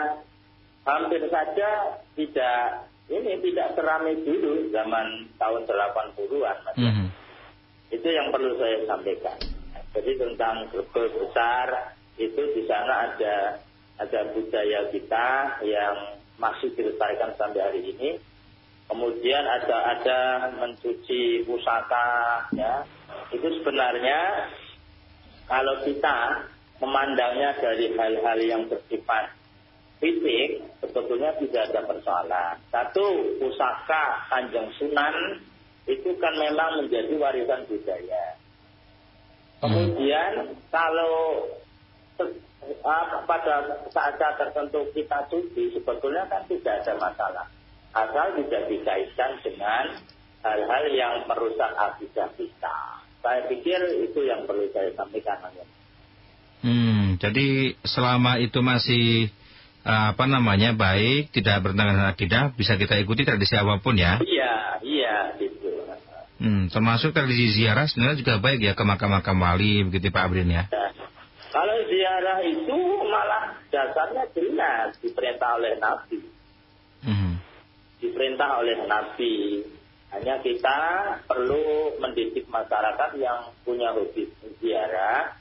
hampir 0.87 1.27
saja 1.29 1.99
tidak 2.15 2.87
ini 3.11 3.43
tidak 3.43 3.75
seramai 3.75 4.23
dulu 4.23 4.71
zaman 4.71 5.27
tahun 5.35 5.67
80-an. 5.67 6.59
Mm 6.79 6.91
-hmm. 6.95 7.07
Itu 7.91 8.07
yang 8.07 8.31
perlu 8.31 8.55
saya 8.55 8.87
sampaikan. 8.87 9.35
Jadi 9.91 10.15
tentang 10.15 10.71
gerbel 10.71 11.11
besar 11.19 11.99
itu 12.15 12.39
di 12.55 12.63
sana 12.71 13.11
ada 13.11 13.59
ada 13.99 14.21
budaya 14.31 14.87
kita 14.95 15.59
yang 15.67 16.20
masih 16.41 16.73
dilestarikan 16.73 17.37
sampai 17.37 17.61
hari 17.61 17.81
ini. 17.95 18.17
Kemudian 18.91 19.45
ada 19.47 19.95
ada 19.95 20.21
mencuci 20.59 21.47
pusaka 21.47 22.43
ya. 22.57 22.83
Itu 23.31 23.47
sebenarnya 23.63 24.51
kalau 25.47 25.79
kita 25.87 26.49
memandangnya 26.83 27.55
dari 27.63 27.95
hal-hal 27.95 28.39
yang 28.43 28.63
bersifat 28.67 29.31
fisik 30.01 30.65
sebetulnya 30.81 31.37
tidak 31.39 31.63
ada 31.71 31.81
persoalan. 31.87 32.57
Satu, 32.73 33.37
pusaka 33.39 34.27
Kanjeng 34.33 34.73
Sunan 34.81 35.39
itu 35.87 36.11
kan 36.19 36.35
memang 36.35 36.83
menjadi 36.83 37.15
warisan 37.21 37.63
budaya. 37.69 38.25
Kemudian 39.61 40.57
kalau 40.73 41.47
pada 43.25 43.55
saat-saat 43.89 44.37
tertentu 44.37 44.85
kita 44.93 45.27
cuci 45.33 45.75
sebetulnya 45.75 46.29
kan 46.29 46.45
tidak 46.49 46.85
ada 46.85 46.93
masalah 47.01 47.47
asal 47.91 48.27
tidak 48.39 48.63
dikaitkan 48.71 49.31
dengan 49.43 49.85
hal-hal 50.41 50.85
yang 50.95 51.15
merusak 51.27 51.73
akidah 51.75 52.31
kita. 52.39 52.79
Saya 53.21 53.45
pikir 53.51 53.81
itu 54.09 54.21
yang 54.25 54.49
perlu 54.49 54.71
saya 54.73 54.95
sampaikan. 54.97 55.53
Hmm, 56.61 57.21
jadi 57.21 57.77
selama 57.85 58.41
itu 58.41 58.61
masih 58.65 59.29
apa 59.85 60.25
namanya 60.29 60.77
baik, 60.77 61.33
tidak 61.33 61.65
bertentangan 61.65 61.97
dengan 61.97 62.13
akidah, 62.13 62.43
bisa 62.53 62.77
kita 62.77 63.01
ikuti 63.01 63.25
tradisi 63.25 63.57
apa 63.57 63.81
pun 63.81 63.97
ya? 63.97 64.21
Iya, 64.21 64.55
iya, 64.85 65.17
gitu. 65.41 65.69
Hmm, 66.41 66.73
termasuk 66.73 67.13
tradisi 67.13 67.53
ziarah 67.53 67.85
sebenarnya 67.85 68.17
juga 68.25 68.41
baik 68.41 68.65
ya 68.65 68.73
ke 68.73 68.81
makam-makam 68.81 69.37
wali 69.37 69.85
begitu 69.85 70.09
Pak 70.09 70.25
Abrin 70.25 70.49
ya? 70.49 70.65
ya. 70.73 71.00
Kalau 71.51 71.77
ziarah 71.91 72.39
itu 72.47 72.79
malah 73.11 73.59
dasarnya 73.75 74.25
jelas 74.39 74.95
diperintah 75.03 75.59
oleh 75.59 75.75
Nabi. 75.83 76.19
Hmm. 77.03 77.43
Diperintah 77.99 78.63
oleh 78.63 78.87
Nabi. 78.87 79.35
Hanya 80.15 80.39
kita 80.43 80.79
perlu 81.27 81.99
mendidik 82.03 82.47
masyarakat 82.51 83.11
yang 83.19 83.51
punya 83.63 83.95
hobi 83.95 84.27
ziarah 84.59 85.35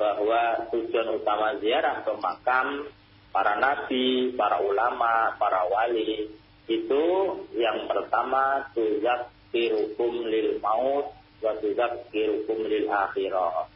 bahwa 0.00 0.68
tujuan 0.72 1.12
utama 1.16 1.56
ziarah 1.60 2.00
ke 2.04 2.12
makam 2.18 2.88
para 3.34 3.60
nabi, 3.60 4.32
para 4.32 4.64
ulama, 4.64 5.36
para 5.36 5.68
wali 5.68 6.32
itu 6.64 7.04
yang 7.52 7.84
pertama 7.84 8.64
tuzak 8.72 9.28
kirukum 9.52 10.24
lil 10.24 10.56
maut 10.64 11.12
wa 11.44 11.52
tuzak 11.60 12.08
kirukum 12.08 12.64
lil 12.64 12.88
akhirah 12.88 13.68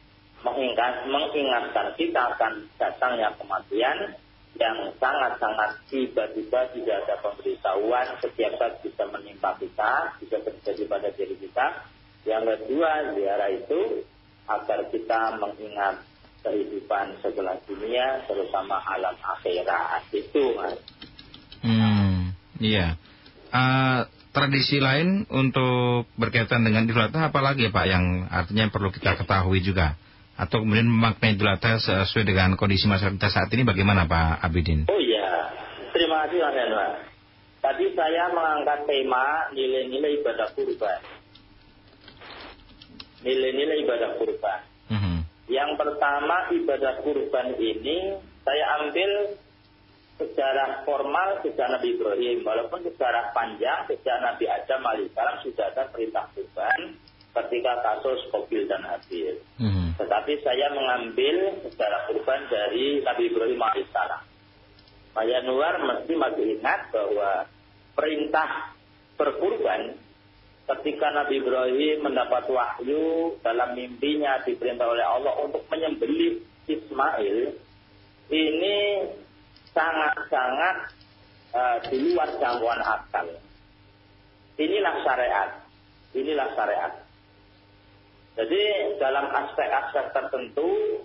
mengingat, 0.43 1.07
mengingatkan 1.07 1.95
kita 1.99 2.35
akan 2.35 2.67
datangnya 2.79 3.35
kematian 3.35 4.15
yang 4.59 4.91
sangat-sangat 4.99 5.79
tiba-tiba 5.87 6.67
tidak 6.75 6.97
ada 7.07 7.15
pemberitahuan 7.23 8.07
setiap 8.19 8.51
saat 8.59 8.75
bisa 8.83 9.03
menimpa 9.07 9.55
kita, 9.55 10.19
bisa 10.19 10.37
terjadi 10.43 10.83
pada 10.89 11.09
diri 11.15 11.35
kita. 11.39 11.87
Yang 12.27 12.43
kedua, 12.67 13.15
ziarah 13.15 13.51
itu 13.55 14.03
agar 14.49 14.79
kita 14.91 15.39
mengingat 15.39 16.03
kehidupan 16.43 17.23
setelah 17.23 17.55
dunia, 17.63 18.27
terutama 18.27 18.83
alam 18.83 19.15
akhirat. 19.15 20.11
Itu, 20.11 20.59
Mas. 20.59 20.75
Hmm, 21.63 22.35
iya. 22.59 22.99
Uh, 23.49 24.03
tradisi 24.35 24.83
lain 24.83 25.23
untuk 25.31 26.07
berkaitan 26.19 26.63
dengan 26.67 26.85
Idul 26.85 27.07
Adha 27.09 27.31
apa 27.31 27.39
lagi 27.41 27.67
Pak 27.71 27.85
yang 27.87 28.27
artinya 28.29 28.67
perlu 28.69 28.91
kita 28.91 29.15
ketahui 29.19 29.63
juga? 29.63 29.95
Atau 30.39 30.63
kemudian 30.63 30.87
memaknai 30.87 31.35
Idul 31.35 31.51
Adha 31.51 31.75
sesuai 31.83 32.23
dengan 32.23 32.55
kondisi 32.55 32.87
masyarakat 32.87 33.19
saat 33.19 33.51
ini 33.51 33.67
bagaimana 33.67 34.07
Pak 34.07 34.39
Abidin? 34.39 34.87
Oh 34.87 34.95
iya, 34.95 35.51
terima 35.91 36.23
kasih 36.23 36.39
Mas 36.39 36.55
Henry. 36.55 36.89
Tadi 37.59 37.85
saya 37.91 38.31
mengangkat 38.31 38.87
tema 38.87 39.51
nilai-nilai 39.51 40.23
ibadah 40.23 40.47
kurban. 40.55 40.99
Nilai-nilai 43.19 43.83
ibadah 43.83 44.15
kurban. 44.15 44.59
Mm 44.87 44.95
-hmm. 44.95 45.17
Yang 45.51 45.71
pertama 45.75 46.47
ibadah 46.55 47.03
kurban 47.03 47.59
ini 47.59 48.15
saya 48.47 48.79
ambil 48.79 49.35
secara 50.15 50.87
formal 50.87 51.43
sejak 51.43 51.67
Nabi 51.67 51.99
Ibrahim. 51.99 52.47
Walaupun 52.47 52.79
secara 52.87 53.35
panjang 53.35 53.91
sejak 53.91 54.23
Nabi 54.23 54.47
Adam 54.47 54.87
alaihissalam 54.87 55.43
sudah 55.43 55.67
ada 55.75 55.83
perintah 55.91 56.31
kurban 56.31 56.95
ketika 57.43 57.79
kasus 57.83 58.19
Kobil 58.31 58.67
dan 58.67 58.83
Habil. 58.83 59.39
Hmm. 59.59 59.95
Tetapi 59.95 60.39
saya 60.43 60.71
mengambil 60.71 61.63
secara 61.67 62.07
kurban 62.07 62.47
dari 62.51 63.03
Nabi 63.03 63.23
Ibrahim 63.31 63.59
alaihissalam. 63.59 64.21
Maya 65.15 65.39
Nuar 65.43 65.75
mesti 65.83 66.13
masih 66.15 66.45
ingat 66.59 66.93
bahwa 66.95 67.49
perintah 67.97 68.71
berkurban 69.19 69.99
ketika 70.69 71.07
Nabi 71.11 71.41
Ibrahim 71.41 72.05
mendapat 72.05 72.45
wahyu 72.47 73.35
dalam 73.41 73.73
mimpinya 73.73 74.39
diperintah 74.45 74.85
oleh 74.85 75.03
Allah 75.03 75.33
untuk 75.43 75.65
menyembelih 75.67 76.39
Ismail 76.69 77.57
ini 78.29 78.77
sangat-sangat 79.73 80.77
uh, 81.57 81.77
di 81.89 82.13
luar 82.13 82.29
jangkauan 82.37 82.81
akal. 82.85 83.27
Inilah 84.61 84.95
syariat. 85.01 85.49
Inilah 86.13 86.47
syariat. 86.53 86.93
Jadi 88.39 88.95
dalam 89.03 89.27
aspek-aspek 89.35 90.15
tertentu 90.15 91.03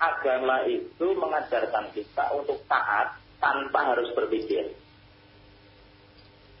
agama 0.00 0.64
itu 0.64 1.12
mengajarkan 1.12 1.92
kita 1.92 2.32
untuk 2.32 2.64
taat 2.64 3.20
tanpa 3.36 3.92
harus 3.92 4.08
berpikir. 4.16 4.72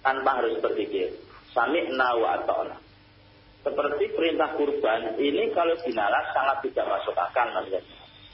Tanpa 0.04 0.44
harus 0.44 0.60
berpikir. 0.60 1.08
Sami'na 1.56 2.20
wa 2.20 2.36
ata'na. 2.36 2.76
Seperti 3.64 4.12
perintah 4.12 4.52
kurban 4.60 5.16
ini 5.16 5.48
kalau 5.56 5.72
dinalas 5.80 6.28
sangat 6.36 6.68
tidak 6.68 6.84
masuk 6.84 7.16
akal 7.16 7.48
namanya. 7.48 7.80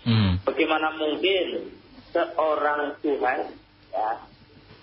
Hmm. 0.02 0.42
Bagaimana 0.42 0.98
mungkin 0.98 1.70
seorang 2.10 2.98
Tuhan 2.98 3.54
ya 3.94 4.10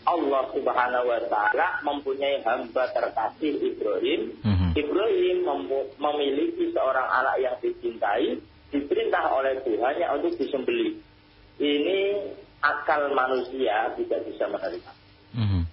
Allah 0.07 0.47
Subhanahu 0.55 1.05
wa 1.11 1.21
taala 1.27 1.83
mempunyai 1.83 2.39
hamba 2.47 2.87
terkasih 2.95 3.59
Ibrahim 3.59 4.31
hmm 4.39 4.57
Ibrahim 4.77 5.37
memiliki 5.97 6.69
seorang 6.69 7.09
anak 7.09 7.35
yang 7.41 7.55
dicintai, 7.57 8.37
diperintah 8.69 9.25
oleh 9.33 9.57
Tuhannya 9.65 10.07
untuk 10.21 10.37
disembelih. 10.37 11.01
Ini 11.57 11.99
akal 12.61 13.09
manusia 13.17 13.89
tidak 13.97 14.21
bisa 14.29 14.45
menerima. 14.45 14.91
Mm-hmm. 15.33 15.63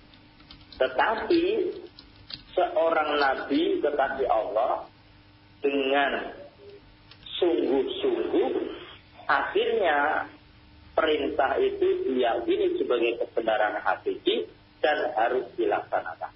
Tetapi 0.81 1.45
seorang 2.57 3.11
nabi 3.21 3.85
kekasih 3.85 4.29
Allah 4.33 4.89
dengan 5.61 6.33
sungguh-sungguh 7.41 8.51
akhirnya 9.29 10.29
perintah 10.95 11.59
itu 11.59 12.07
diyakini 12.07 12.79
sebagai 12.79 13.27
kebenaran 13.27 13.83
hakiki 13.83 14.47
dan 14.79 15.11
harus 15.19 15.45
dilaksanakan. 15.59 16.33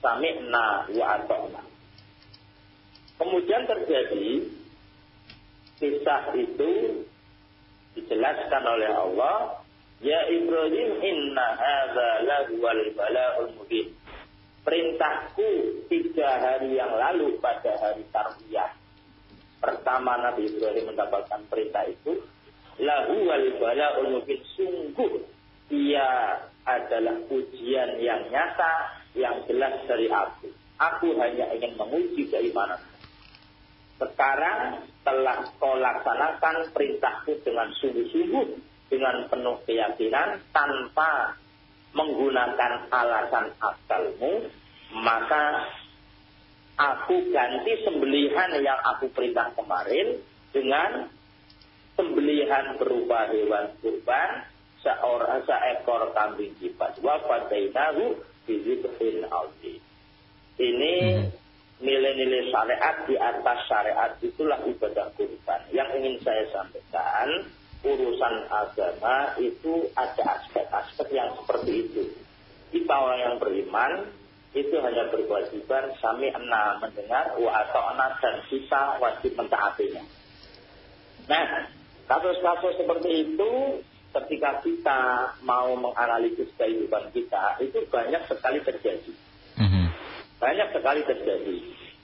Sami'na 0.00 0.88
wa 0.94 1.06
ata'na. 1.20 1.62
Kemudian 3.20 3.68
terjadi 3.68 4.48
kisah 5.76 6.32
itu 6.38 7.04
dijelaskan 7.98 8.64
oleh 8.64 8.90
Allah, 8.94 9.60
Ya 10.00 10.16
Ibrahim 10.32 10.96
inna 11.04 11.46
hadza 11.60 12.24
lahuwal 12.24 12.88
bala'ul 12.96 13.52
mubin. 13.60 13.92
Perintahku 14.64 15.48
tiga 15.92 16.40
hari 16.40 16.80
yang 16.80 16.96
lalu 16.96 17.36
pada 17.36 17.76
hari 17.76 18.08
tarbiyah. 18.08 18.72
Pertama 19.60 20.16
Nabi 20.16 20.48
Ibrahim 20.48 20.96
mendapatkan 20.96 21.44
perintah 21.52 21.84
itu, 21.84 22.16
lahuwal 22.78 23.46
bala'ul 23.58 24.20
mubin. 24.20 24.38
Sungguh 24.54 25.24
ia 25.70 26.38
adalah 26.66 27.16
ujian 27.30 27.98
yang 27.98 28.22
nyata, 28.30 29.00
yang 29.18 29.42
jelas 29.50 29.80
dari 29.88 30.06
aku. 30.06 30.50
Aku 30.80 31.12
hanya 31.18 31.50
ingin 31.56 31.76
menguji 31.76 32.30
keimanan. 32.30 32.80
Sekarang 34.00 34.80
telah 35.04 35.44
kau 35.60 35.76
laksanakan 35.76 36.72
perintahku 36.72 37.36
dengan 37.44 37.68
sungguh-sungguh, 37.80 38.48
dengan 38.88 39.28
penuh 39.28 39.60
keyakinan, 39.68 40.40
tanpa 40.56 41.36
menggunakan 41.92 42.88
alasan 42.88 43.52
akalmu, 43.60 44.48
maka 44.94 45.68
aku 46.80 47.28
ganti 47.28 47.72
sembelihan 47.84 48.56
yang 48.64 48.78
aku 48.94 49.12
perintah 49.12 49.52
kemarin 49.52 50.16
dengan 50.54 51.12
sembelihan 52.00 52.80
berupa 52.80 53.28
hewan 53.28 53.76
kurban 53.84 54.48
seorang 54.80 55.44
seekor 55.44 56.08
kambing 56.16 56.56
kipas 56.56 56.96
wa 57.04 57.20
fadainahu 57.28 58.16
bizibhin 58.48 59.28
aldi. 59.28 59.76
Ini 60.56 60.94
hmm 61.20 61.40
nilai-nilai 61.80 62.52
syariat 62.52 62.96
di 63.08 63.16
atas 63.16 63.58
syariat 63.64 64.12
itulah 64.20 64.60
ibadah 64.68 65.08
kurban. 65.16 65.60
Yang 65.72 65.88
ingin 65.96 66.16
saya 66.20 66.44
sampaikan, 66.52 67.28
urusan 67.80 68.34
agama 68.52 69.32
itu 69.40 69.88
ada 69.96 70.40
aspek-aspek 70.40 71.08
yang 71.16 71.32
seperti 71.40 71.88
itu. 71.88 72.04
Kita 72.70 72.94
orang 72.94 73.20
yang 73.24 73.36
beriman 73.40 73.92
itu 74.52 74.76
hanya 74.82 75.08
berkewajiban 75.08 75.94
sami 75.98 76.28
enam 76.28 76.84
mendengar 76.84 77.32
wa 77.40 77.50
atau 77.64 77.82
dan 77.96 78.36
kita 78.52 78.82
wajib 79.00 79.32
mentaatinya. 79.38 80.04
Nah, 81.30 81.70
kasus-kasus 82.10 82.74
seperti 82.74 83.10
itu 83.22 83.50
ketika 84.10 84.58
kita 84.66 85.00
mau 85.46 85.70
menganalisis 85.78 86.50
kehidupan 86.58 87.14
kita 87.14 87.62
itu 87.62 87.78
banyak 87.86 88.26
sekali 88.26 88.58
terjadi. 88.66 89.14
Banyak 90.40 90.68
sekali 90.72 91.04
terjadi. 91.04 91.56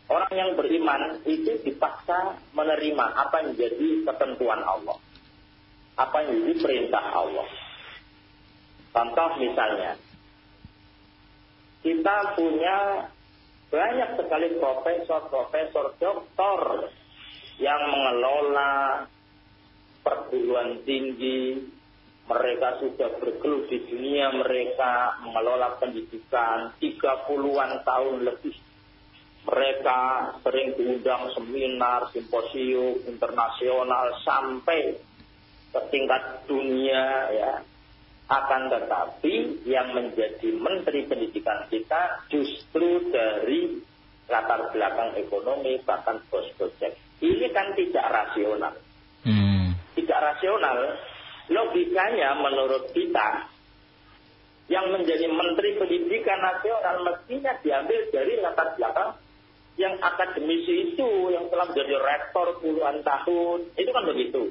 Orang 0.07 0.31
yang 0.31 0.55
beriman 0.55 1.19
itu 1.27 1.59
dipaksa 1.67 2.39
menerima 2.55 3.07
apa 3.17 3.43
yang 3.43 3.57
menjadi 3.57 3.89
ketentuan 4.07 4.63
Allah. 4.63 5.01
Apa 5.99 6.23
yang 6.23 6.39
menjadi 6.39 6.55
perintah 6.63 7.05
Allah. 7.11 7.49
Contoh 8.95 9.31
misalnya, 9.43 9.99
kita 11.83 12.17
punya 12.39 13.09
banyak 13.73 14.11
sekali 14.21 14.49
profesor-profesor 14.63 15.99
doktor 15.99 16.61
yang 17.59 17.81
mengelola 17.89 19.05
perguruan 20.07 20.87
tinggi, 20.87 21.59
mereka 22.31 22.79
sudah 22.79 23.19
bergelut 23.19 23.67
di 23.67 23.83
dunia 23.91 24.31
mereka 24.35 25.19
mengelola 25.27 25.75
pendidikan 25.83 26.71
30-an 26.79 27.83
tahun 27.83 28.17
lebih. 28.23 28.55
Mereka 29.47 30.01
sering 30.43 30.75
diundang 30.75 31.31
seminar, 31.35 32.11
simposium 32.11 32.99
internasional 33.07 34.19
sampai 34.27 34.99
ke 35.71 35.81
tingkat 35.91 36.47
dunia 36.47 37.31
ya. 37.35 37.53
Akan 38.27 38.67
tetapi 38.67 39.63
yang 39.71 39.95
menjadi 39.95 40.51
menteri 40.51 41.07
pendidikan 41.07 41.63
kita 41.71 42.27
justru 42.27 43.07
dari 43.15 43.79
latar 44.27 44.75
belakang 44.75 45.15
ekonomi 45.15 45.79
bahkan 45.87 46.19
bos 46.27 46.51
project. 46.59 46.99
Ini 47.23 47.47
kan 47.55 47.71
tidak 47.79 48.07
rasional. 48.11 48.75
Hmm. 49.23 49.56
Tidak 50.07 50.23
rasional 50.23 50.79
Logikanya 51.47 52.39
menurut 52.43 52.91
kita 52.91 53.47
yang 54.67 54.91
menjadi 54.91 55.31
Menteri 55.31 55.79
Pendidikan 55.79 56.43
Nasional 56.43 57.07
mestinya 57.07 57.55
diambil 57.63 58.01
dari 58.11 58.35
latar 58.43 58.75
belakang 58.75 59.15
yang 59.79 59.95
akademisi 60.03 60.91
itu 60.91 61.31
yang 61.31 61.47
telah 61.47 61.71
menjadi 61.71 61.95
rektor 62.03 62.59
puluhan 62.59 62.99
tahun 63.07 63.59
itu 63.79 63.91
kan 63.95 64.05
begitu. 64.11 64.43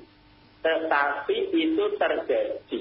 Tetapi 0.63 1.37
itu 1.51 1.83
terjadi. 1.99 2.79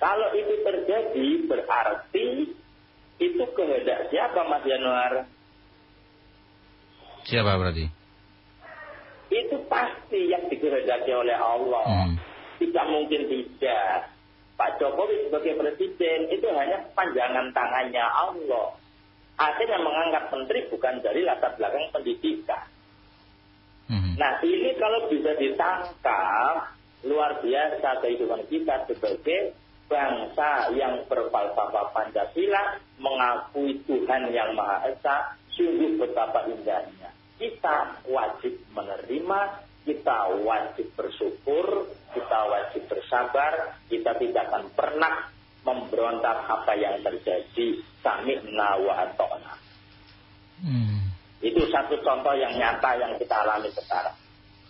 Kalau 0.00 0.28
itu 0.32 0.54
terjadi 0.64 1.28
berarti 1.44 2.28
itu 3.20 3.44
kehendak 3.52 4.08
siapa 4.08 4.40
Mas 4.48 4.64
Januar? 4.64 5.28
Siapa 7.28 7.52
berarti? 7.60 7.99
Itu 9.30 9.56
pasti 9.70 10.26
yang 10.26 10.50
dikehendaki 10.50 11.14
oleh 11.14 11.38
Allah. 11.38 11.86
Hmm. 11.86 12.14
Tidak 12.58 12.86
mungkin 12.90 13.30
tidak. 13.30 14.10
Pak 14.58 14.76
Jokowi 14.76 15.30
sebagai 15.30 15.56
presiden 15.56 16.28
itu 16.28 16.44
hanya 16.52 16.84
panjangan 16.92 17.48
tangannya 17.56 18.04
Allah. 18.04 18.76
Akhirnya 19.40 19.80
mengangkat 19.80 20.28
menteri 20.28 20.68
bukan 20.68 21.00
dari 21.00 21.24
latar 21.24 21.56
belakang 21.56 21.88
pendidikan. 21.94 22.68
Hmm. 23.88 24.20
Nah 24.20 24.36
ini 24.44 24.76
kalau 24.76 25.08
bisa 25.08 25.32
ditangkap 25.40 26.76
luar 27.08 27.40
biasa 27.40 28.04
kehidupan 28.04 28.44
kita 28.52 28.84
sebagai 28.84 29.56
bangsa 29.88 30.70
yang 30.76 31.02
berfalsafah 31.08 31.90
Pancasila 31.96 32.76
mengakui 33.00 33.80
Tuhan 33.88 34.28
yang 34.30 34.52
Maha 34.52 34.92
Esa 34.92 35.34
sungguh 35.56 35.96
betapa 35.96 36.44
indahnya. 36.46 37.10
Kita 37.40 38.04
wajib 38.04 38.59
menerima 38.74 39.40
kita 39.84 40.18
wajib 40.44 40.92
bersyukur, 40.94 41.88
kita 42.12 42.38
wajib 42.46 42.82
bersabar, 42.86 43.80
kita 43.88 44.12
tidak 44.20 44.44
akan 44.52 44.64
pernah 44.76 45.14
memberontak 45.64 46.46
apa 46.46 46.72
yang 46.76 47.00
terjadi. 47.00 47.80
Sami'na 48.00 48.80
wa 48.80 48.94
atona. 49.04 49.54
Hmm. 50.64 51.12
Itu 51.40 51.68
satu 51.68 52.00
contoh 52.00 52.32
yang 52.36 52.56
nyata 52.56 52.96
yang 52.96 53.12
kita 53.16 53.44
alami 53.44 53.68
sekarang. 53.72 54.16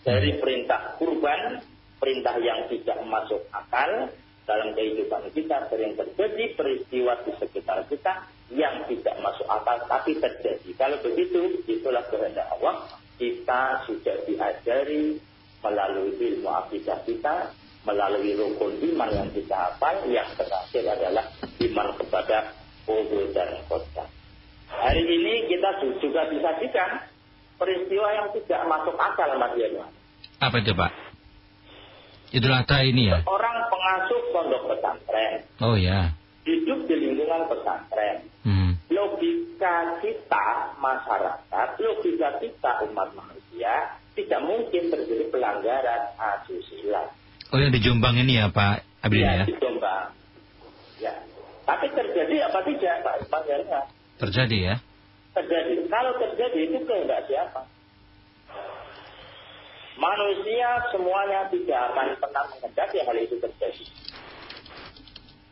Dari 0.03 0.39
perintah 0.39 0.99
kurban, 0.99 1.63
perintah 1.99 2.39
yang 2.39 2.67
tidak 2.71 2.99
masuk 3.07 3.43
akal, 3.55 4.11
dalam 4.51 4.75
kehidupan 4.75 5.31
kita 5.31 5.71
sering 5.71 5.95
terjadi 5.95 6.45
peristiwa 6.59 7.15
di 7.23 7.33
sekitar 7.39 7.87
kita 7.87 8.27
yang 8.51 8.83
tidak 8.91 9.15
masuk 9.23 9.47
akal 9.47 9.79
tapi 9.87 10.19
terjadi. 10.19 10.71
Kalau 10.75 10.99
begitu, 11.07 11.63
itulah 11.71 12.03
kehendak 12.11 12.51
Allah 12.59 12.83
kita 13.21 13.85
sudah 13.85 14.17
diajari 14.25 15.21
melalui 15.61 16.17
ilmu 16.17 16.49
akidah 16.49 17.05
kita, 17.05 17.53
melalui 17.85 18.33
rukun 18.33 18.81
iman 18.81 19.13
yang 19.13 19.29
kita 19.37 19.53
hafal, 19.53 20.01
yang 20.09 20.25
terakhir 20.41 20.89
adalah 20.89 21.29
iman 21.61 21.89
kepada 22.01 22.57
kubur 22.89 23.29
dan 23.37 23.61
kota. 23.69 24.09
Hari 24.73 25.05
ini 25.05 25.53
kita 25.53 25.85
juga 26.01 26.33
disajikan 26.33 27.05
peristiwa 27.61 28.09
yang 28.17 28.33
tidak 28.41 28.61
masuk 28.65 28.97
akal, 28.97 29.29
Mas 29.37 29.53
Yano. 29.61 29.85
Apa 30.41 30.57
itu, 30.65 30.73
Pak? 30.73 30.93
Idul 32.33 32.57
Adha 32.57 32.79
ini 32.89 33.13
ya? 33.13 33.21
Orang 33.29 33.69
pengasuh 33.69 34.21
pondok 34.33 34.63
pesantren. 34.73 35.45
Oh 35.61 35.77
ya. 35.77 36.15
Hidup 36.49 36.89
di 36.89 36.95
lingkungan 36.97 37.53
pesantren. 37.53 38.17
Hmm 38.47 38.70
logika 38.91 40.03
kita 40.03 40.47
masyarakat, 40.83 41.69
logika 41.79 42.29
kita 42.43 42.71
umat 42.91 43.15
manusia 43.15 43.97
tidak 44.19 44.41
mungkin 44.43 44.91
terjadi 44.91 45.31
pelanggaran 45.31 46.11
asusila. 46.19 47.07
Oh 47.55 47.59
yang 47.59 47.71
di 47.71 47.81
Jombang 47.83 48.19
ini 48.19 48.43
ya 48.43 48.51
Pak 48.51 49.07
Abdul 49.07 49.23
ya? 49.23 49.43
ya? 49.43 49.45
di 49.47 49.55
Jombang. 49.63 50.11
Ya. 50.99 51.15
Tapi 51.65 51.87
terjadi 51.95 52.51
apa 52.51 52.59
tidak 52.67 52.95
Pak 53.07 53.17
Pak 53.31 53.43
Terjadi 54.19 54.59
ya? 54.59 54.75
Terjadi. 55.39 55.87
Kalau 55.87 56.13
terjadi 56.19 56.59
itu 56.67 56.79
kehendak 56.85 57.25
siapa? 57.31 57.63
Manusia 60.01 60.69
semuanya 60.91 61.47
tidak 61.53 61.93
akan 61.93 62.07
pernah 62.19 62.45
mengendaki 62.51 62.99
hal 63.05 63.17
itu 63.21 63.37
terjadi. 63.39 63.85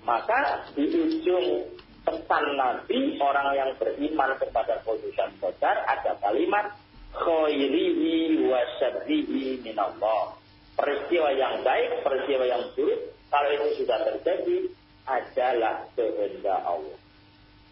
Maka 0.03 0.73
di 0.73 0.89
ujung 0.89 1.69
pesan 2.09 2.45
Nabi 2.57 3.21
orang 3.21 3.53
yang 3.53 3.71
beriman 3.77 4.33
kepada 4.41 4.81
keputusan 4.81 5.37
qadar 5.45 5.85
ada 5.85 6.17
kalimat 6.25 6.73
khairihi 7.13 8.49
wa 8.49 8.61
syarrihi 8.81 9.61
minallah. 9.61 10.33
Peristiwa 10.79 11.35
yang 11.37 11.61
baik, 11.67 12.01
peristiwa 12.07 12.45
yang 12.49 12.63
buruk, 12.73 13.13
kalau 13.29 13.51
itu 13.53 13.85
sudah 13.85 13.99
terjadi 14.09 14.57
adalah 15.05 15.85
kehendak 15.99 16.61
Allah. 16.65 16.99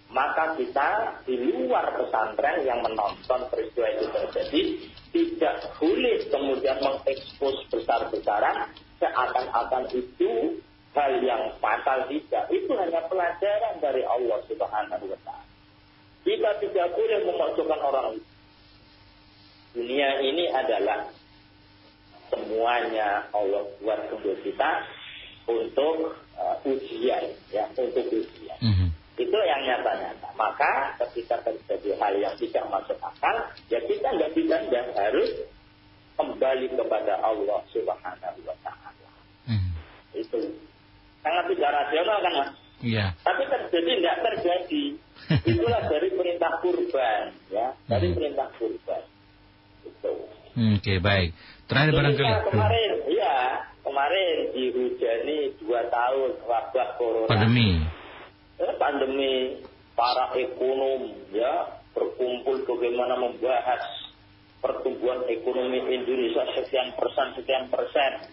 maka 0.07 0.55
kita 0.55 1.19
di 1.27 1.35
luar 1.35 1.99
pesantren 1.99 2.63
yang 2.63 2.79
menonton 2.79 3.41
peristiwa 3.51 3.91
itu 3.91 4.07
terjadi 4.07 4.63
tidak 5.11 5.57
boleh 5.83 6.17
kemudian 6.31 6.79
mengekspos 6.79 7.57
besar-besaran 7.75 8.71
seakan-akan 9.03 9.85
itu 9.91 10.63
hal 10.97 11.13
yang 11.21 11.53
fatal 11.61 12.09
tidak. 12.09 12.49
Itu 12.49 12.73
hanya 12.75 13.05
pelajaran 13.07 13.75
dari 13.85 14.03
Allah 14.03 14.41
Subhanahu 14.49 15.05
wa 15.13 15.19
taala. 15.23 15.47
Kita 16.25 16.51
tidak 16.59 16.89
boleh 16.97 17.19
memasukkan 17.29 17.81
orang 17.85 18.07
itu. 18.19 18.31
Dunia 19.77 20.11
ini 20.25 20.49
adalah 20.49 21.05
semuanya 22.33 23.29
Allah 23.31 23.69
buat 23.85 24.01
untuk 24.11 24.41
kita 24.41 24.83
untuk 25.47 26.17
uh, 26.35 26.57
ujian 26.65 27.25
ya 27.53 27.69
untuk 27.77 28.09
ujian. 28.11 28.59
Mm 28.59 28.73
-hmm. 28.75 28.89
Itu 29.21 29.39
yang 29.45 29.63
nyata-nyata. 29.69 30.29
Maka 30.35 30.97
ketika 31.05 31.41
terjadi 31.45 31.97
hal 32.01 32.13
yang 32.19 32.35
tidak 32.41 32.65
masuk 32.73 32.99
akal, 33.01 33.37
ya 33.69 33.79
kita 33.85 34.09
nggak 34.17 34.33
bisa 34.35 34.57
dan 34.69 34.87
harus 34.97 35.31
kembali 36.17 36.67
kepada 36.73 37.21
Allah 37.21 37.61
Subhanahu 37.71 38.41
wa 38.45 38.57
taala. 38.65 39.11
Hmm. 39.47 39.73
Itu 40.17 40.41
sangat 41.21 41.45
tidak 41.53 41.71
rasional 41.71 42.19
kan 42.25 42.33
Mas? 42.35 42.51
Iya. 42.85 43.07
Tapi 43.25 43.43
terjadi 43.49 43.91
nggak 44.05 44.19
terjadi. 44.21 44.85
Itulah 45.49 45.83
dari 45.89 46.09
perintah 46.13 46.53
kurban, 46.61 47.33
ya, 47.49 47.73
dari 47.89 48.13
hmm. 48.13 48.17
perintah 48.17 48.49
kurban. 48.61 49.03
Itu. 49.85 50.13
Hmm, 50.57 50.76
oke, 50.87 50.95
okay, 50.95 51.03
baik. 51.03 51.31
Terakhir 51.67 51.93
barangkali. 51.99 52.31
Kemarin, 52.47 52.93
iya, 53.11 53.37
kemarin 53.83 54.37
dihujani 54.55 55.39
dua 55.59 55.83
tahun 55.91 56.31
wabah 56.47 56.89
corona. 56.95 57.27
Pandemi 57.27 57.83
eh, 58.63 58.75
pandemi 58.79 59.35
para 59.99 60.31
ekonom 60.39 61.11
ya 61.35 61.83
berkumpul 61.91 62.63
bagaimana 62.71 63.19
membahas 63.19 63.83
pertumbuhan 64.63 65.27
ekonomi 65.27 65.83
Indonesia 65.91 66.55
sekian 66.55 66.95
persen 66.95 67.35
sekian 67.35 67.67
persen. 67.67 68.31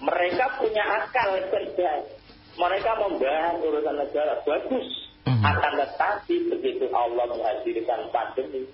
Mereka 0.00 0.56
punya 0.56 1.04
akal 1.04 1.36
kerja. 1.52 2.00
Mereka 2.56 2.90
membahas 2.96 3.60
urusan 3.60 3.96
negara 4.00 4.40
bagus. 4.40 4.88
Mm-hmm. 5.28 5.44
Akan 5.44 5.72
tetapi 5.84 6.36
begitu 6.48 6.88
Allah 6.96 7.28
menghadirkan 7.28 8.08
pandemi 8.08 8.64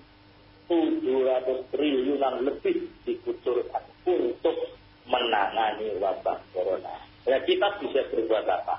700 0.73 1.69
triliunan 1.69 2.41
lebih 2.41 2.89
dikucurkan 3.05 3.83
untuk 4.09 4.57
menangani 5.05 5.93
wabah 6.01 6.41
corona. 6.49 6.97
Ya 7.29 7.37
kita 7.45 7.77
bisa 7.79 8.01
berbuat 8.09 8.45
apa? 8.49 8.75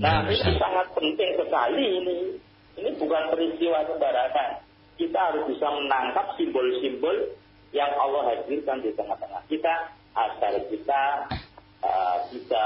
Nah, 0.00 0.24
ini 0.24 0.56
sangat 0.56 0.88
penting 0.96 1.30
sekali 1.36 1.84
ini. 2.00 2.18
Ini 2.80 2.90
bukan 2.96 3.28
peristiwa 3.28 3.84
sembarangan. 3.84 4.64
Kita 4.96 5.18
harus 5.20 5.44
bisa 5.52 5.68
menangkap 5.68 6.32
simbol-simbol 6.40 7.36
yang 7.76 7.92
Allah 8.00 8.32
hadirkan 8.32 8.80
di 8.80 8.90
tengah-tengah 8.96 9.44
kita 9.52 9.92
agar 10.16 10.54
kita 10.72 11.02
uh, 11.84 12.16
bisa 12.32 12.64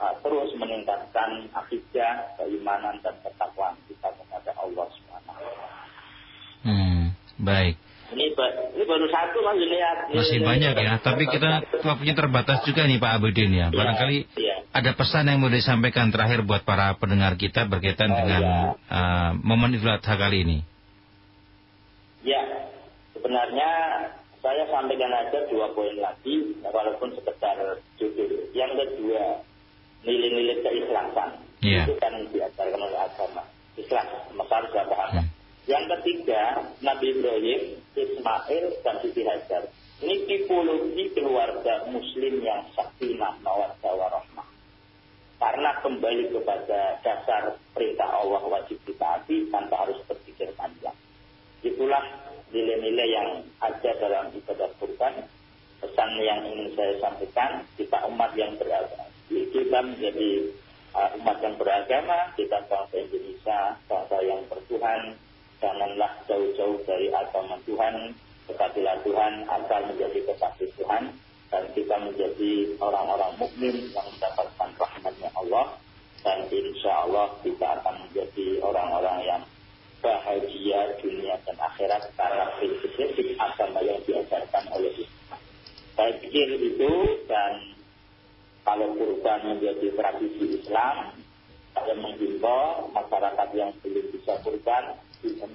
uh, 0.00 0.14
terus 0.24 0.52
meningkatkan 0.56 1.48
akidah, 1.52 2.32
keimanan 2.40 2.96
dan 3.04 3.16
ketakwaan 3.20 3.76
kita 3.88 4.08
kepada 4.08 4.52
Allah 4.56 4.86
Subhanahu 4.96 5.07
Hmm, 6.68 7.16
baik. 7.40 7.80
Ini, 8.08 8.24
ini 8.76 8.84
baru 8.88 9.04
satu 9.12 9.40
mas 9.44 9.60
ini 9.60 9.76
ya. 9.76 9.92
Masih 10.12 10.40
banyak 10.40 10.72
ya, 10.80 10.96
tapi 11.00 11.28
kita 11.28 11.64
waktunya 11.84 12.16
terbatas 12.16 12.64
juga 12.64 12.88
nih 12.88 12.96
Pak 12.96 13.20
Abudin 13.20 13.52
ya. 13.52 13.68
Iya, 13.68 13.76
Barangkali 13.76 14.18
ya, 14.36 14.56
ada 14.72 14.90
pesan 14.96 15.28
yang 15.28 15.44
mau 15.44 15.52
disampaikan 15.52 16.08
terakhir 16.08 16.44
buat 16.44 16.64
para 16.64 16.96
pendengar 16.96 17.36
kita 17.36 17.68
berkaitan 17.68 18.08
oh, 18.12 18.16
dengan 18.24 18.42
ya. 18.44 18.60
uh, 18.88 19.30
momen 19.44 19.76
Idul 19.76 19.92
Adha 19.92 20.14
kali 20.16 20.44
ini. 20.44 20.58
Ya, 22.24 22.40
sebenarnya 23.12 23.70
saya 24.40 24.64
sampaikan 24.72 25.12
aja 25.12 25.44
dua 25.52 25.68
poin 25.76 25.96
lagi, 26.00 26.56
walaupun 26.64 27.12
sekedar 27.12 27.80
judul. 28.00 28.48
Yang 28.56 28.72
kedua, 28.88 29.44
nilai-nilai 30.04 30.64
keislaman. 30.64 31.30
Ya. 31.60 31.84
Itu 31.84 31.92
kan 32.00 32.12
diajarkan 32.32 32.80
oleh 32.80 33.00
agama. 33.04 33.44
Islam, 33.76 34.06
masa 34.34 34.52
harus 34.58 34.72
paham. 34.74 35.22
Hmm. 35.22 35.37
Yang 35.68 36.00
ketiga, 36.00 36.64
Nabi 36.80 37.12
Ibrahim, 37.12 37.76
Ismail, 37.92 38.64
dan 38.80 39.04
Siti 39.04 39.20
Hajar. 39.20 39.68
Ini 40.00 40.24
tipologi 40.24 41.12
keluarga 41.12 41.84
muslim 41.92 42.40
yang 42.40 42.64
sakinah, 42.72 43.36
mawaddah, 43.44 43.92
warahmah. 43.92 44.48
Karena 45.36 45.76
kembali 45.84 46.32
kepada 46.32 46.96
dasar 47.04 47.52
perintah 47.76 48.08
Allah 48.08 48.48
wajib 48.48 48.80
ditaati 48.88 49.52
tanpa 49.52 49.84
harus 49.84 50.00
berpikir 50.08 50.48
panjang. 50.56 50.96
Itulah 51.60 52.00
nilai-nilai 52.48 53.08
yang 53.12 53.28
ada 53.60 53.90
dalam 54.00 54.32
ibadah 54.32 54.72
kurban. 54.80 55.20
Pesan 55.84 56.10
yang 56.24 56.48
ingin 56.48 56.72
saya 56.80 56.96
sampaikan, 56.96 57.60
kita 57.76 58.08
umat 58.08 58.32
yang 58.40 58.56
beragama. 58.56 59.04
Kita 59.28 59.78
menjadi 59.84 60.48
uh, 60.96 61.12
umat 61.20 61.38
yang 61.44 61.54
beragama, 61.60 62.32
kita 62.40 62.56
bangsa 62.72 62.96
Indonesia, 62.96 63.76
bangsa 63.84 64.16
yang 64.24 64.40
bertuhan, 64.48 65.14
janganlah 65.58 66.12
jauh-jauh 66.30 66.78
dari 66.86 67.10
agama 67.10 67.58
Tuhan, 67.66 68.14
dekatilah 68.46 68.96
Tuhan 69.02 69.32
agar 69.46 69.80
menjadi 69.90 70.18
kekasih 70.30 70.70
Tuhan 70.78 71.10
dan 71.48 71.64
kita 71.72 71.96
menjadi 72.00 72.52
orang-orang 72.78 73.32
mukmin 73.40 73.76
yang 73.92 74.06
mendapatkan 74.14 74.68
rahmatnya 74.76 75.30
Allah 75.34 75.66
dan 76.22 76.44
insya 76.50 77.08
Allah 77.08 77.32
kita 77.40 77.66
akan 77.80 77.94
menjadi 78.08 78.60
orang-orang 78.60 79.18
yang 79.24 79.42
bahagia 79.98 80.94
dunia 81.02 81.34
dan 81.42 81.56
akhirat 81.58 82.02
karena 82.14 82.46
prinsip-prinsip 82.60 83.34
agama 83.40 83.82
yang 83.82 83.98
diajarkan 84.06 84.64
oleh 84.70 84.92
Islam. 84.94 85.40
Saya 85.98 86.12
pikir 86.22 86.48
itu 86.62 86.92
dan 87.26 87.74
kalau 88.62 88.94
kurban 88.94 89.56
menjadi 89.56 89.90
tradisi 89.96 90.62
Islam, 90.62 91.16
saya 91.74 91.94
menghimbau 91.98 92.92
masyarakat 92.94 93.48
yang 93.56 93.72
belum 93.82 94.06
bisa 94.14 94.38
kurban 94.44 94.94
bisa, 95.22 95.46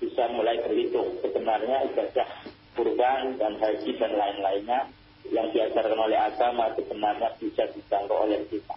bisa 0.00 0.22
mulai 0.32 0.56
berhitung 0.64 1.18
sebenarnya 1.22 1.90
ibadah 1.92 2.28
kurban 2.74 3.36
dan 3.36 3.58
haji 3.60 3.90
dan 3.98 4.12
lain-lainnya 4.14 4.80
yang 5.30 5.46
diajarkan 5.52 5.98
oleh 5.98 6.18
agama 6.18 6.72
sebenarnya 6.74 7.28
bisa 7.38 7.68
dijangkau 7.76 8.26
oleh 8.26 8.40
kita. 8.48 8.76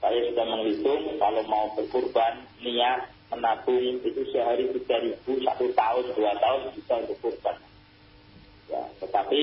Saya 0.00 0.18
sudah 0.32 0.46
menghitung 0.48 1.20
kalau 1.20 1.42
mau 1.44 1.68
berkurban 1.76 2.40
niat 2.64 3.12
menabung 3.30 4.00
itu 4.02 4.22
sehari 4.32 4.66
tiga 4.74 4.96
ribu 5.04 5.38
satu 5.44 5.68
tahun 5.76 6.04
dua 6.16 6.32
tahun 6.40 6.60
bisa 6.74 6.92
untuk 7.04 7.18
kurban. 7.20 7.56
Ya, 8.72 8.82
tetapi 9.02 9.42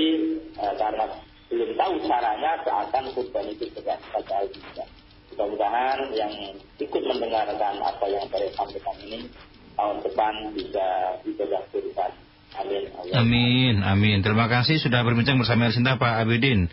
eh, 0.58 0.74
karena 0.76 1.06
belum 1.48 1.72
tahu 1.80 1.94
caranya 2.10 2.52
seakan 2.66 3.06
kurban 3.16 3.46
itu 3.48 3.66
tidak 3.78 4.02
bisa. 4.52 4.84
Mudah-mudahan 5.32 6.00
yang 6.18 6.34
ikut 6.82 7.04
mendengarkan 7.06 7.78
apa 7.78 8.06
yang 8.10 8.26
saya 8.34 8.50
sampaikan 8.58 8.98
ini 9.06 9.30
tahun 9.78 9.98
depan 10.02 10.34
bisa 10.58 10.86
kurban. 11.70 12.12
Amin. 12.58 12.84
Amin, 13.14 13.76
amin. 13.86 14.18
Terima 14.26 14.50
kasih 14.50 14.82
sudah 14.82 15.06
berbincang 15.06 15.38
bersama 15.38 15.70
Ersinta 15.70 16.02
Pak 16.02 16.26
Abidin. 16.26 16.66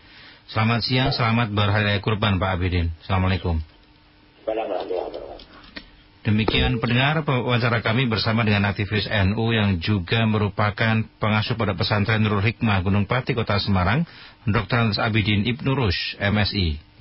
Selamat 0.48 0.80
siang, 0.80 1.12
selamat 1.12 1.52
berhari 1.52 1.92
raya 1.92 2.00
kurban 2.00 2.40
Pak 2.40 2.56
Abidin. 2.56 2.88
Assalamualaikum. 3.04 3.60
Demikian 6.24 6.80
pendengar 6.80 7.20
wawancara 7.20 7.84
kami 7.84 8.08
bersama 8.08 8.48
dengan 8.48 8.64
aktivis 8.64 9.04
NU 9.12 9.52
yang 9.52 9.76
juga 9.76 10.24
merupakan 10.24 11.04
pengasuh 11.20 11.52
pada 11.52 11.76
pesantren 11.76 12.24
Nurul 12.24 12.40
Hikmah 12.40 12.80
Gunung 12.80 13.04
Pati 13.04 13.36
Kota 13.36 13.60
Semarang, 13.60 14.08
Dr. 14.48 14.96
Abidin 14.96 15.44
Ibnu 15.44 15.76
Rush, 15.76 16.16
MSI. 16.16 16.93